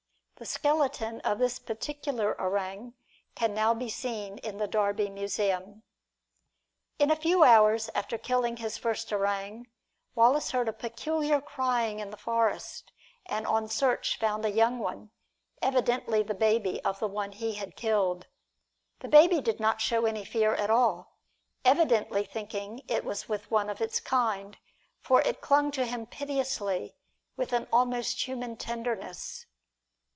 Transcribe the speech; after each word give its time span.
The 0.41 0.47
skeleton 0.47 1.19
of 1.21 1.37
this 1.37 1.59
particular 1.59 2.33
orang 2.41 2.95
can 3.35 3.53
now 3.53 3.75
be 3.75 3.89
seen 3.89 4.39
in 4.39 4.57
the 4.57 4.65
Derby 4.67 5.07
Museum. 5.07 5.83
In 6.97 7.11
a 7.11 7.15
few 7.15 7.43
hours 7.43 7.91
after 7.93 8.17
killing 8.17 8.57
his 8.57 8.75
first 8.75 9.13
orang, 9.13 9.67
Wallace 10.15 10.49
heard 10.49 10.67
a 10.67 10.73
peculiar 10.73 11.41
crying 11.41 11.99
in 11.99 12.09
the 12.09 12.17
forest, 12.17 12.91
and 13.27 13.45
on 13.45 13.67
search 13.67 14.17
found 14.17 14.43
a 14.43 14.49
young 14.49 14.79
one, 14.79 15.11
evidently 15.61 16.23
the 16.23 16.33
baby 16.33 16.83
of 16.83 16.97
the 16.97 17.07
one 17.07 17.33
he 17.33 17.53
had 17.53 17.75
killed. 17.75 18.25
The 19.01 19.09
baby 19.09 19.41
did 19.41 19.59
not 19.59 19.79
show 19.79 20.07
any 20.07 20.25
fear 20.25 20.55
at 20.55 20.71
all, 20.71 21.17
evidently 21.63 22.25
thinking 22.25 22.81
it 22.87 23.05
was 23.05 23.29
with 23.29 23.51
one 23.51 23.69
of 23.69 23.79
its 23.79 23.99
kind, 23.99 24.57
for 25.01 25.21
it 25.21 25.39
clung 25.39 25.69
to 25.73 25.85
him 25.85 26.07
piteously, 26.07 26.95
with 27.37 27.53
an 27.53 27.67
almost 27.71 28.27
human 28.27 28.57
tenderness. 28.57 29.45